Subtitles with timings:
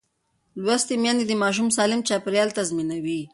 [0.65, 3.21] لوستې میندې د ماشوم سالم چاپېریال تضمینوي.